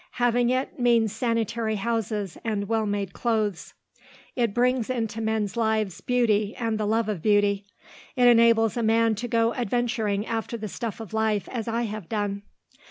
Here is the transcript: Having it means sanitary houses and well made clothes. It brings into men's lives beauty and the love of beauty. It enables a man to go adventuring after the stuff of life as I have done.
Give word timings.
Having 0.13 0.49
it 0.49 0.79
means 0.79 1.13
sanitary 1.13 1.75
houses 1.75 2.35
and 2.43 2.67
well 2.67 2.87
made 2.87 3.13
clothes. 3.13 3.75
It 4.35 4.51
brings 4.51 4.89
into 4.89 5.21
men's 5.21 5.55
lives 5.55 6.01
beauty 6.01 6.55
and 6.55 6.79
the 6.79 6.87
love 6.87 7.07
of 7.07 7.21
beauty. 7.21 7.65
It 8.15 8.27
enables 8.27 8.75
a 8.75 8.81
man 8.81 9.13
to 9.13 9.27
go 9.27 9.53
adventuring 9.53 10.25
after 10.25 10.57
the 10.57 10.67
stuff 10.69 11.01
of 11.01 11.13
life 11.13 11.47
as 11.49 11.67
I 11.67 11.83
have 11.83 12.09
done. 12.09 12.41